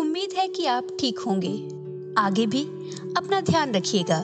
उम्मीद 0.00 0.28
है 0.36 0.48
कि 0.48 0.66
आप 0.66 0.86
ठीक 1.00 1.18
होंगे। 1.18 1.68
आगे 2.18 2.46
भी 2.46 2.62
अपना 3.16 3.40
ध्यान 3.40 3.72
रखिएगा। 3.72 4.20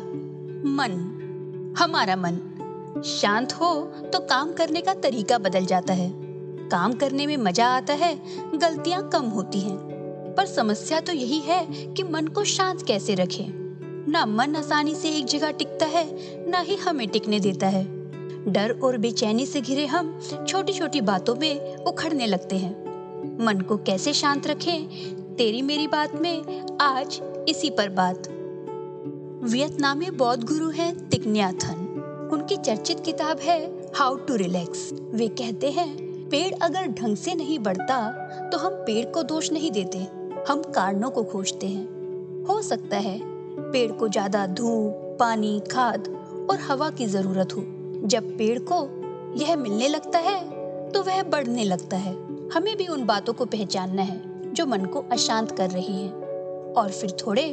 मन, 0.67 1.75
हमारा 1.79 2.17
मन। 2.17 3.03
शांत 3.07 3.53
हो 3.53 3.75
तो 4.13 4.19
काम 4.19 4.53
करने 4.53 4.81
का 4.81 4.95
तरीका 4.95 5.39
बदल 5.39 5.67
जाता 5.67 5.95
है। 5.95 6.13
काम 6.69 6.93
करने 6.93 7.27
में 7.27 7.37
मज़ा 7.37 7.67
आता 7.67 7.95
है, 7.95 8.15
गलतियाँ 8.55 9.09
कम 9.09 9.25
होती 9.25 9.61
हैं। 9.61 9.77
पर 10.39 10.47
समस्या 10.47 11.01
तो 11.01 11.13
यही 11.13 11.39
है 11.39 11.67
कि 11.87 12.03
मन 12.03 12.27
को 12.27 12.45
शांत 12.45 12.83
कैसे 12.83 13.15
रखें। 13.15 13.47
ना 14.09 14.27
मन 14.27 14.57
आसानी 14.57 14.95
से 14.95 15.11
एक 15.11 15.27
जगह 15.27 15.51
टिकता 15.51 15.87
है, 15.87 16.07
ना 16.51 16.59
ही 16.59 16.77
हमें 16.77 17.09
टिकने 17.09 17.41
देता 17.41 17.67
है। 17.67 17.85
डर 18.53 18.81
और 18.85 18.99
बेचैनी 18.99 19.47
से 19.47 19.61
घिरे 19.61 19.87
हम 19.87 20.21
छोटी 20.49 20.73
छोटी 20.73 21.01
बातों 21.01 21.35
में 21.35 21.77
उखड़ने 21.77 22.27
लगते 22.27 22.57
हैं। 22.57 22.87
मन 23.45 23.61
को 23.61 23.77
कैसे 23.77 24.13
शांत 24.13 24.47
रखें 24.47 25.26
तेरी 25.39 25.61
मेरी 25.63 25.87
बात 25.87 26.15
में 26.15 26.77
आज 26.81 27.19
इसी 27.49 27.69
पर 27.71 27.89
बात। 27.89 28.29
वियतनामी 29.45 30.11
बौद्ध 30.13 30.43
गुरु 30.45 30.69
हैं 30.71 31.09
तिकन्याथन 31.09 32.29
उनकी 32.33 32.57
चर्चित 32.57 33.01
किताब 33.01 33.41
है 33.41 33.59
हाउ 33.97 34.15
टू 34.19 34.37
रिलैक्स 34.37 34.89
वे 35.13 35.27
कहते 35.31 35.71
हैं, 35.71 35.89
पेड़ 36.31 36.53
अगर 36.63 36.87
ढंग 36.93 37.17
से 37.17 37.35
नहीं 37.35 37.59
बढ़ता 37.59 37.99
तो 38.51 38.59
हम 38.59 38.75
पेड़ 38.87 39.05
को 39.07 39.23
दोष 39.25 39.51
नहीं 39.53 39.71
देते, 39.71 39.99
हम 40.49 40.63
कारणों 40.75 41.11
को 41.11 41.25
खोजते 41.25 41.67
हैं। 41.67 42.45
हो 42.45 42.61
सकता 42.63 42.99
है, 42.99 43.19
पेड़ 43.73 43.91
को 43.93 44.09
ज़्यादा 44.09 44.47
धूप, 44.47 45.17
पानी, 45.21 45.59
खाद 45.73 46.09
और 46.51 46.61
हवा 46.61 46.89
की 46.91 47.07
ज़रूरत 47.09 47.57
हो। 47.57 47.65
जब 48.07 48.37
पेड़ 48.39 48.59
को 48.63 48.81
यह 49.41 49.57
मिलने 49.57 49.89
लगता 49.89 50.19
है 50.21 50.41
तो 50.91 51.03
वह 51.03 51.23
बढ़ने 51.25 51.65
लगता 51.65 51.97
है। 51.99 52.15
हमें 52.51 52.77
भी 52.77 52.87
उन 52.87 53.05
बातों 53.07 53.33
को 53.33 53.45
पहचानना 53.47 54.03
है। 54.03 54.36
जो 54.57 54.67
मन 54.67 54.85
को 54.85 55.05
अशांत 55.13 55.51
कर 55.53 55.71
रही 55.71 55.93
हैं 55.93 56.13
और 56.73 56.91
फिर 56.91 57.11
थोड़े 57.11 57.47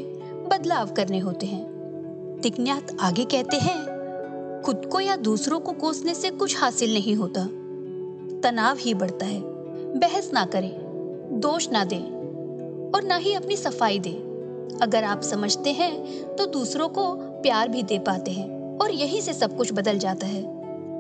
बदलाव 0.52 0.90
करने 0.90 1.20
होते 1.20 1.46
हैं। 1.46 2.40
तिकन्यात 2.44 2.98
आगे 3.00 3.26
कहते 3.26 3.58
हैं, 3.58 4.62
खुद 4.66 4.86
को 4.86 5.00
या 5.00 5.16
दूसरों 5.16 5.60
को 5.60 5.72
कोसने 5.72 6.14
से 6.14 6.30
कुछ 6.30 6.58
हासिल 6.60 6.94
नहीं 6.94 7.16
होता। 7.16 7.44
तनाव 8.42 8.78
ही 8.80 8.94
बढ़ता 8.94 9.26
है। 9.26 9.42
बहस 9.96 10.30
ना 10.34 10.46
करें, 10.46 10.76
दोष 11.32 11.70
ना 11.72 11.84
दें 11.86 12.92
और 12.92 13.04
ना 13.04 13.16
ही 13.16 13.34
अपनी 13.34 13.58
सफ़ाई 13.58 14.00
दें। 14.00 14.78
अगर 14.82 15.04
आप 15.04 15.22
समझते 15.22 15.72
हैं 15.72 16.36
तो 16.36 16.46
दूसरों 16.46 16.90
को 16.90 17.14
प्यार 17.16 17.70
भी 17.70 17.84
दे 17.84 18.00
पाते 18.00 18.32
हैं 18.32 18.78
और 18.78 18.92
यही 18.92 19.22
से 19.22 19.34
सब 19.34 19.58
कुछ 19.58 19.74
बदल 19.74 19.98
जाता 19.98 20.28
है। 20.28 20.42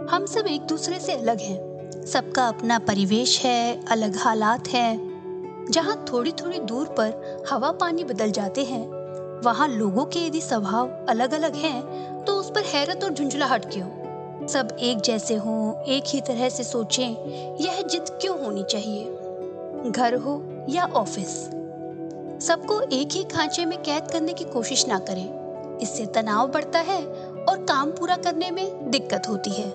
हम 0.08 0.26
सब 0.26 0.48
एक 0.48 0.62
दूसरे 0.62 1.00
से 1.00 1.14
अलग 1.14 1.40
हैं। 1.40 2.06
सबका 2.06 2.48
अपना 2.48 2.80
परिवेश 2.80 3.40
है, 3.46 3.86
अलग 3.86 4.18
हालात 4.18 4.68
हैं। 4.68 5.13
जहाँ 5.72 6.06
थोड़ी 6.14 6.32
थोड़ी 6.32 6.60
दूर 6.60 6.88
पर 6.88 7.44
हवा 7.50 7.72
पानी 7.72 8.04
बदल 8.04 8.32
जाते 8.32 8.64
हैं, 8.64 9.04
वहाँ 9.42 9.68
लोगों 9.68 10.06
के 10.06 10.20
यदि 10.20 10.42
स्वभाव 10.42 10.90
अलग 11.10 11.34
अलग 11.34 11.56
हैं 11.56 11.84
तो 12.26 12.34
उस 12.34 12.50
पर 12.50 12.64
हैरत 12.64 13.04
और 13.04 13.14
झुंझलाहट 13.14 13.66
क्यों? 13.74 13.88
सब 14.48 14.78
एक 14.80 15.02
जैसे 15.02 15.36
हों, 15.36 15.82
एक 15.82 16.04
ही 16.08 16.22
तरह 16.22 16.50
से 16.50 16.64
सोचें, 16.64 17.10
यह 17.56 17.82
जिद 17.82 18.06
क्यों 18.10 18.46
होनी 18.46 18.64
चाहिए? 18.64 19.06
घर 19.92 20.16
हो 20.16 20.66
या 20.70 20.86
ऑफ़िस? 20.86 21.50
सबको 22.48 22.82
एक 22.82 23.10
ही 23.12 23.24
खांचे 23.24 23.66
में 23.66 23.82
कैद 23.82 24.12
करने 24.12 24.34
की 24.34 24.44
कोशिश 24.44 24.88
ना 24.88 25.00
करें। 25.00 25.44
इससे 25.80 26.06
तनाव 26.06 26.48
बढ़ता 26.48 26.80
है 26.80 27.06
और 27.50 27.58
काम 27.58 27.92
पूरा 27.92 28.16
करने 28.16 28.52
में 28.52 28.92
दिक्कत 28.92 29.24
होती 29.30 29.50
है। 29.50 29.70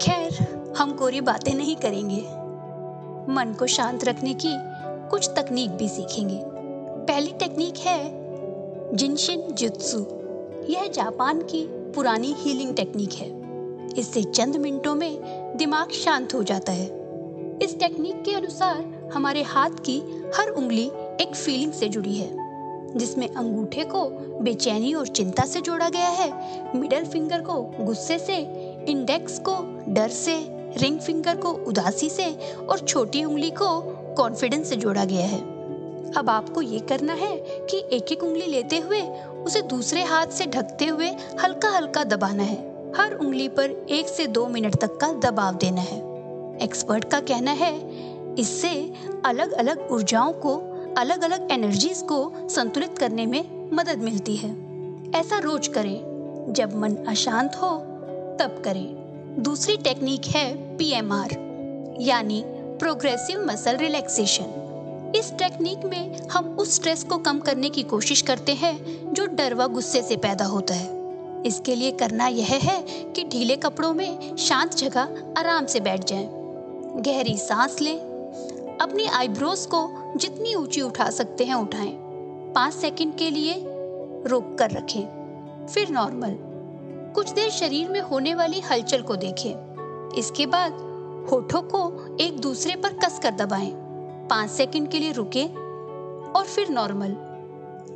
खैर, 0.00 0.56
हम 0.78 0.92
कोरी 0.92 1.20
बातें 1.20 1.54
नहीं 1.54 1.76
करेंगे। 1.76 2.46
मन 3.32 3.56
को 3.58 3.66
शांत 3.66 4.04
रखने 4.04 4.34
की 4.34 4.75
कुछ 5.10 5.30
तकनीक 5.36 5.70
भी 5.70 5.88
सीखेंगे। 5.88 6.40
पहली 7.06 7.32
टेक्निक 7.32 7.78
है 7.78 7.98
जिनशिन 8.96 9.42
जुत्सु। 9.52 9.98
यह 10.72 10.86
जापान 10.86 11.40
की 11.42 11.66
पुरानी 11.92 12.34
हीलिंग 12.38 12.74
टेक्निक 12.74 13.12
है। 13.12 13.28
इससे 13.98 14.22
चंद 14.22 14.56
मिनटों 14.56 14.94
में 14.94 15.18
दिमाग 15.56 15.90
शांत 15.90 16.34
हो 16.34 16.42
जाता 16.42 16.72
है। 16.72 16.86
इस 17.62 17.78
टेक्निक 17.78 18.22
के 18.22 18.32
अनुसार 18.32 19.10
हमारे 19.14 19.42
हाथ 19.42 19.70
की 19.70 19.98
हर 20.36 20.48
उंगली 20.48 20.90
एक 21.20 21.34
फीलिंग 21.34 21.72
से 21.72 21.88
जुड़ी 21.88 22.14
है, 22.14 22.28
जिसमें 22.98 23.28
अंगूठे 23.28 23.84
को 23.84 24.04
बेचैनी 24.40 24.94
और 24.94 25.06
चिंता 25.06 25.44
से 25.44 25.60
जोड़ा 25.60 25.88
गया 25.88 26.08
है। 26.08 26.32
मिडल 26.76 27.04
फिंगर 27.04 27.40
को 27.40 27.54
गुस्से 27.80 28.18
से 28.18 28.36
इंडेक्स 28.88 29.38
को 29.38 29.54
डर 29.88 30.08
से 30.08 30.36
रिंग 30.76 30.98
फिंगर 30.98 31.36
को 31.36 31.48
उदासी 31.48 32.08
से 32.10 32.56
और 32.68 32.78
छोटी 32.78 33.24
उंगली 33.24 33.50
को 33.50 33.92
कॉन्फिडेंस 34.16 34.68
से 34.68 34.76
जोड़ा 34.76 35.04
गया 35.04 35.26
है। 35.26 35.40
अब 36.12 36.30
आपको 36.30 36.62
ये 36.62 36.78
करना 36.78 37.12
है 37.12 37.36
कि 37.70 37.84
एक 37.92 38.12
एक 38.12 38.22
उंगली 38.22 38.46
लेते 38.46 38.78
हुए 38.78 39.00
उसे 39.44 39.62
दूसरे 39.62 40.02
हाथ 40.02 40.26
से 40.26 40.46
ढकते 40.46 40.86
हुए 40.86 41.08
हल्का 41.40 41.70
हल्का 41.70 42.04
दबाना 42.04 42.42
है। 42.42 42.56
हर 42.96 43.14
उंगली 43.14 43.48
पर 43.48 43.70
एक 43.90 44.08
से 44.08 44.26
दो 44.26 44.46
मिनट 44.46 44.76
तक 44.76 44.96
का 44.96 45.12
दबाव 45.12 45.54
देना 45.54 45.80
है। 45.80 45.98
एक्सपर्ट 46.62 47.04
का 47.04 47.20
कहना 47.20 47.50
है, 47.50 47.74
इससे 48.34 48.92
अलग 49.24 49.52
अलग 49.52 49.88
ऊर्जाओं 49.92 50.32
को 50.32 50.56
अलग 50.98 51.24
अलग 51.24 51.48
एनर्जीज 51.52 52.02
को 52.02 52.32
संतुलित 52.48 52.98
करने 52.98 53.26
में 53.26 53.70
मदद 53.72 53.98
मिलती 53.98 54.36
है। 54.36 54.50
ऐसा 55.14 55.38
रोज 55.38 55.66
करें। 55.68 55.98
जब 56.48 56.76
मन 56.76 56.94
अशांत 56.94 57.54
हो, 57.54 57.70
तब 58.40 58.62
करें। 58.64 59.42
दूसरी 59.42 59.76
टेक्निक 59.76 60.26
है 60.26 60.76
पीएमआर 60.76 61.96
यानी 62.00 62.44
प्रोग्रेसिव 62.78 63.44
मसल 63.46 63.76
रिलैक्सेशन। 63.76 65.12
इस 65.16 65.32
टेक्निक 65.32 65.84
में 65.84 66.28
हम 66.28 66.56
उस 66.58 66.74
स्ट्रेस 66.74 67.02
को 67.04 67.16
कम 67.18 67.38
करने 67.38 67.68
की 67.70 67.82
कोशिश 67.82 68.22
करते 68.22 68.54
हैं 68.54 69.12
जो 69.14 69.26
डर 69.26 69.54
व 69.54 69.66
गुस्से 69.66 70.02
से 70.02 70.16
पैदा 70.16 70.44
होता 70.44 70.74
है। 70.74 71.42
इसके 71.42 71.74
लिए 71.74 71.90
करना 71.92 72.26
यह 72.26 72.58
है 72.62 72.80
कि 73.12 73.24
ढीले 73.24 73.56
कपड़ों 73.56 73.92
में 73.94 74.36
शांत 74.36 74.74
जगह 74.74 75.22
आराम 75.38 75.66
से 75.66 75.80
बैठ 75.80 76.04
जाएँ, 76.04 76.28
गहरी 77.00 77.36
सांस 77.38 77.80
लें। 77.80 77.98
अपनी 78.80 79.06
आईब्रोज 79.06 79.66
को 79.66 79.88
जितनी 80.16 80.54
ऊँची 80.54 80.80
उठा 80.80 81.10
सकते 81.10 81.44
हैं 81.44 81.54
उठाएँ। 81.54 81.92
पाँच 82.54 82.74
सेकंड 82.74 83.16
के 83.16 83.30
लिए 83.30 83.54
रोक 84.26 84.56
कर 84.58 84.70
रखें। 84.70 85.66
फिर 85.66 85.90
नॉर्मल। 85.90 86.36
कुछ 87.14 87.30
देर 87.30 87.50
शरीर 87.50 87.88
में 87.88 88.00
होने 88.00 88.34
वाली 88.34 88.60
हलचल 88.60 89.02
को 89.02 89.16
देखें। 89.16 90.12
इसके 90.18 90.46
बाद 90.46 90.85
होठों 91.30 91.62
को 91.62 92.16
एक 92.20 92.40
दूसरे 92.40 92.76
पर 92.76 92.92
कसकर 92.92 93.30
दबाएँ। 93.30 93.72
पाँच 94.30 94.50
सेकंड 94.50 94.88
के 94.90 94.98
लिए 94.98 95.12
रुके 95.12 95.44
और 96.32 96.44
फिर 96.44 96.68
नॉर्मल। 96.68 97.12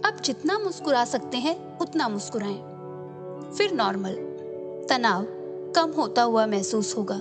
अब 0.05 0.17
जितना 0.25 0.59
मुस्कुरा 0.59 1.05
सकते 1.05 1.37
हैं, 1.37 1.79
उतना 1.79 2.09
मुस्कुराएँ। 2.09 2.59
फिर 3.53 3.73
नॉर्मल। 3.73 4.13
तनाव 4.89 5.27
कम 5.77 5.91
होता 5.91 6.23
हुआ 6.23 6.47
महसूस 6.47 6.97
होगा 6.97 7.17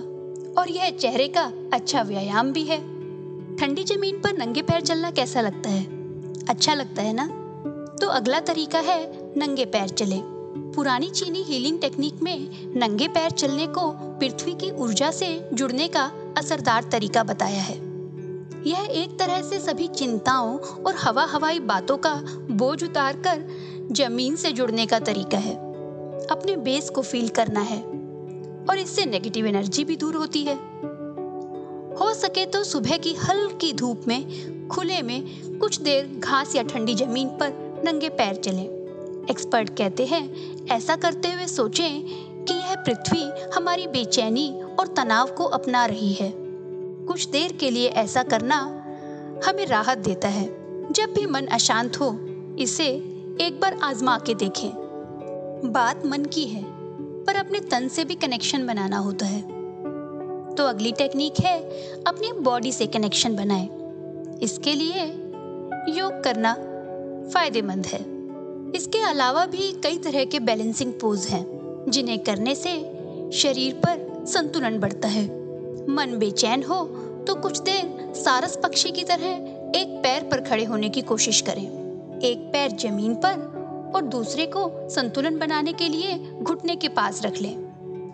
और 0.60 0.70
यह 0.70 0.90
चेहरे 0.90 1.28
का 1.28 1.52
अच्छा 1.72 2.02
व्यायाम 2.02 2.52
भी 2.52 2.62
है। 2.62 2.78
ठंडी 3.56 3.84
ज़मीन 3.84 4.20
पर 4.20 4.38
नंगे 4.38 4.62
पैर 4.62 4.80
चलना 4.80 5.10
कैसा 5.10 5.40
लगता 5.40 5.70
है? 5.70 5.84
अच्छा 6.46 6.74
लगता 6.74 7.02
है 7.02 7.12
ना? 7.12 7.26
तो 8.00 8.06
अगला 8.06 8.40
तरीका 8.40 8.78
है 8.78 9.30
नंगे 9.36 9.64
पैर 9.64 9.88
चले। 9.88 10.39
पुरानी 10.74 11.08
चीनी 11.10 11.42
हीलिंग 11.42 11.78
टेक्निक 11.80 12.22
में 12.22 12.48
नंगे 12.76 13.08
पैर 13.08 13.30
चलने 13.30 13.66
को 13.66 13.90
पृथ्वी 14.20 14.52
की 14.54 14.70
ऊर्जा 14.70 15.10
से 15.10 15.28
जुड़ने 15.54 15.88
का 15.88 16.10
असरदार 16.38 16.84
तरीका 16.84 17.22
बताया 17.22 17.62
है। 17.62 17.74
यह 18.66 18.88
एक 18.92 19.18
तरह 19.18 19.42
से 19.42 19.58
सभी 19.60 19.86
चिंताओं 19.88 20.58
और 20.58 20.96
हवा 20.96 21.24
हवाई 21.24 21.60
बातों 21.60 21.96
का 21.96 22.14
बोझ 22.50 22.82
उतार 22.84 23.16
कर 23.16 23.44
ज़मीन 23.92 24.36
से 24.36 24.52
जुड़ने 24.52 24.86
का 24.86 24.98
तरीका 25.00 25.38
है। 25.38 25.54
अपने 26.26 26.56
बेस 26.56 26.90
को 26.90 27.02
फील 27.02 27.28
करना 27.28 27.60
है 27.60 27.82
और 28.70 28.78
इससे 28.78 29.06
नेगेटिव 29.06 29.46
एनर्जी 29.46 29.84
भी 29.84 29.96
दूर 29.96 30.16
होती 30.16 30.42
है। 30.42 30.54
हो 31.96 32.12
सके 32.14 32.46
तो 32.46 32.64
सुबह 32.64 32.96
की 32.96 33.14
हल्की 33.14 33.72
धूप 33.72 34.04
में 34.08 34.68
खुले 34.68 35.02
में 35.02 35.22
कुछ 35.58 35.80
देर 35.80 36.18
घास 36.18 36.56
या 36.56 36.62
ठंडी 36.62 36.94
ज़मीन 36.94 37.28
पर 37.28 37.82
नंगे 37.84 38.08
पैर 38.08 38.34
चलें। 38.34 38.79
एक्सपर्ट 39.30 39.76
कहते 39.76 40.06
हैं, 40.06 40.30
ऐसा 40.66 40.96
करते 40.96 41.32
हुए 41.32 41.46
सोचें 41.46 42.02
कि 42.44 42.54
यह 42.54 42.74
पृथ्वी 42.74 43.30
हमारी 43.54 43.86
बेचैनी 43.86 44.60
और 44.80 44.86
तनाव 44.86 45.26
को 45.26 45.44
अपना 45.44 45.86
रही 45.86 46.12
है। 46.12 46.32
कुछ 47.06 47.28
देर 47.28 47.52
के 47.52 47.70
लिए 47.70 47.88
ऐसा 47.88 48.22
करना 48.22 48.56
हमें 49.46 49.66
राहत 49.66 49.98
देता 49.98 50.28
है। 50.28 50.46
जब 50.92 51.14
भी 51.14 51.26
मन 51.26 51.46
अशांत 51.46 52.00
हो, 52.00 52.18
इसे 52.58 52.86
एक 53.40 53.58
बार 53.60 53.78
आजमा 53.82 54.18
के 54.18 54.34
देखें। 54.34 54.70
बात 55.64 56.06
मन 56.06 56.24
की 56.24 56.44
है, 56.44 56.64
पर 57.24 57.36
अपने 57.36 57.60
तन 57.60 57.88
से 57.88 58.04
भी 58.04 58.14
कनेक्शन 58.14 58.66
बनाना 58.66 58.98
होता 58.98 59.26
है। 59.26 59.42
तो 60.54 60.64
अगली 60.64 60.92
टेक्निक 60.92 61.34
है, 61.44 61.60
अपनी 62.02 62.32
बॉडी 62.32 62.72
से 62.72 62.86
कनेक्शन 62.86 63.36
बनाए। 63.36 63.68
इसके 64.42 64.72
लिए 64.72 65.04
योग 65.88 66.24
करना 66.24 66.54
फ़ायदेमंद 67.30 67.86
है। 67.86 68.19
इसके 68.76 69.02
अलावा 69.02 69.44
भी 69.46 69.70
कई 69.82 69.98
तरह 69.98 70.24
के 70.24 70.40
बैलेंसिंग 70.40 70.92
पोज 70.92 71.26
हैं, 71.26 71.44
जिन्हें 71.88 72.18
करने 72.18 72.54
से 72.54 72.72
शरीर 73.32 73.74
पर 73.76 74.24
संतुलन 74.26 74.78
बढ़ता 74.78 75.08
है। 75.08 75.24
मन 75.88 76.16
बेचैन 76.18 76.62
हो 76.64 76.84
तो 77.26 77.34
कुछ 77.34 77.58
देर 77.60 78.12
सारस 78.16 78.58
पक्षी 78.62 78.90
की 78.90 79.04
तरह 79.04 79.78
एक 79.78 80.00
पैर 80.02 80.22
पर 80.22 80.40
खड़े 80.40 80.64
होने 80.64 80.88
की 80.88 81.02
कोशिश 81.02 81.40
करें। 81.40 81.62
एक 82.22 82.38
पैर 82.52 82.70
ज़मीन 82.70 83.14
पर 83.14 83.92
और 83.94 84.02
दूसरे 84.02 84.46
को 84.46 84.70
संतुलन 84.90 85.38
बनाने 85.38 85.72
के 85.72 85.88
लिए 85.88 86.18
घुटने 86.42 86.76
के 86.76 86.88
पास 86.88 87.24
रख 87.24 87.40
लें। 87.42 87.54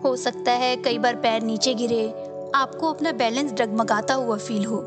हो 0.03 0.15
सकता 0.15 0.51
है 0.53 0.75
कई 0.75 0.97
बार 0.97 1.15
पैर 1.15 1.41
नीचे 1.41 1.73
गिरे, 1.73 2.07
आपको 2.55 2.87
अपना 2.87 3.11
बैलेंस 3.11 3.51
डगमगाता 3.51 4.13
हुआ 4.13 4.37
फील 4.37 4.65
हो। 4.65 4.77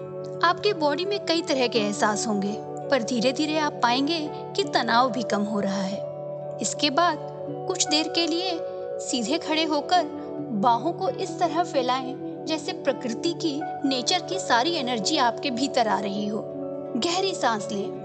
आपके 0.44 0.72
बॉडी 0.72 1.04
में 1.04 1.18
कई 1.26 1.42
तरह 1.42 1.66
के 1.66 1.78
एहसास 1.78 2.26
होंगे। 2.26 2.52
पर 2.90 3.02
धीरे 3.02 3.32
धीरे 3.32 3.58
आप 3.58 3.80
पाएँगे 3.82 4.30
कि 4.56 4.64
तनाव 4.64 5.10
भी 5.12 5.22
कम 5.22 5.42
हो 5.42 5.60
रहा 5.60 5.82
है। 5.82 6.10
इसके 6.62 6.90
बाद 6.90 7.18
कुछ 7.68 7.88
देर 7.88 8.08
के 8.08 8.26
लिए 8.26 8.58
सीधे 8.98 9.38
खड़े 9.38 9.64
होकर 9.64 10.04
बाहों 10.50 10.92
को 10.92 11.08
इस 11.08 11.38
तरह 11.38 11.62
फैलाएँ 11.62 12.30
जैसे 12.46 12.72
प्रकृति 12.72 13.32
की, 13.32 13.60
नेचर 13.88 14.18
की 14.18 14.38
सारी 14.38 14.74
एनर्जी 14.74 15.16
आपके 15.16 15.50
भीतर 15.50 15.88
आ 15.88 16.00
रही 16.00 16.26
हो। 16.26 16.42
गहरी 16.96 17.34
सांस 17.34 17.68
लें। 17.72 18.00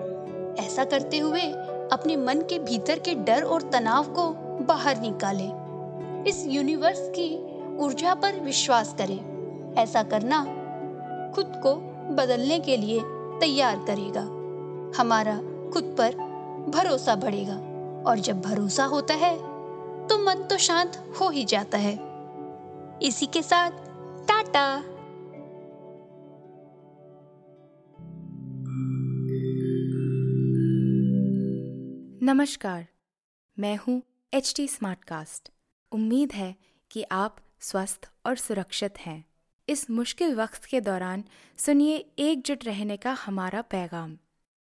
ऐसा 0.60 0.84
करते 0.84 1.18
हुए 1.18 1.42
अपने 1.92 2.18
मन 2.18 2.42
के 2.42 2.60
भीतर 2.60 3.00
के 3.00 3.14
डर 3.16 3.44
और 3.44 3.62
तनाव 3.62 4.04
को 4.04 4.30
बाहर 4.64 5.02
निकालें। 5.02 6.24
इस 6.24 6.46
यूनिवर्स 6.48 7.00
की 7.00 7.60
ऊर्जा 7.78 8.14
पर 8.14 8.40
विश्वास 8.40 8.96
करें। 8.98 9.20
ऐसा 9.78 10.04
करना 10.04 10.40
खुद 11.36 11.46
को 11.46 11.76
बदलने 12.16 12.60
के 12.60 12.78
लिए 12.78 13.02
तैयार 13.40 13.76
करेगा। 13.76 14.44
हमारा 14.97 15.36
खुद 15.74 15.95
पर 15.97 16.15
भरोसा 16.69 17.15
बढ़ेगा 17.15 17.56
और 18.09 18.19
जब 18.19 18.42
भरोसा 18.42 18.86
होता 18.86 19.13
है 19.13 19.36
तो 20.07 20.18
मन 20.25 20.44
तो 20.44 20.57
शांत 20.57 20.97
हो 21.19 21.30
ही 21.30 21.45
जाता 21.45 21.77
है। 21.77 21.94
इसी 23.01 23.25
के 23.25 23.42
साथ, 23.42 23.71
टाटा! 24.27 24.83
नमस्कार, 32.24 32.86
मैं 33.57 33.75
हूँ 33.77 34.01
एच 34.33 34.53
टी 34.57 34.68
स्मार्टकास्ट 34.68 35.50
उम्मीद 35.92 36.31
है 36.31 36.56
कि 36.92 37.03
आप 37.12 37.38
स्वस्थ 37.59 38.09
और 38.25 38.36
सुरक्षित 38.36 38.97
हैं। 38.97 39.24
इस 39.69 39.89
मुश्किल 39.89 40.36
वक्त 40.36 40.65
के 40.65 40.81
दौरान 40.81 41.24
सुनिए 41.57 41.97
एकजुट 42.19 42.65
रहने 42.65 42.97
का 42.97 43.12
हमारा 43.25 43.62
पैगाम। 43.62 44.18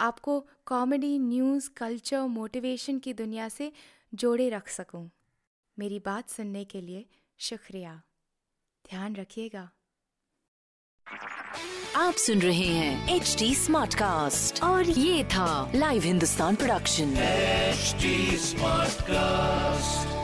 आपको 0.00 0.46
कॉमेडी 0.66 1.18
न्यूज़ 1.18 1.70
कल्चर 1.76 2.20
मोटिवेशन 2.20 2.98
की 2.98 3.12
दुनिया 3.12 3.48
से 3.48 3.72
जोड़े 4.14 4.48
रख 4.48 4.68
सकूँ। 4.68 5.10
मेरी 5.78 5.98
बात 5.98 6.28
सुनने 6.28 6.64
के 6.64 6.80
लिए 6.80 7.06
शुक्रिया। 7.38 8.02
ध्यान 8.90 9.16
रखिएगा। 9.16 9.70
आप 11.96 12.14
सुन 12.14 12.42
रहे 12.42 12.66
हैं 12.66 13.16
एच 13.16 13.36
डी 13.38 13.54
स्मार्ट 13.54 13.94
कास्ट 13.94 14.62
और 14.62 14.84
ये 14.84 15.24
था 15.24 15.72
live 15.74 16.02
Hindustan 16.02 16.56
production 16.56 17.14
smart 18.36 19.02
cast 19.02 20.23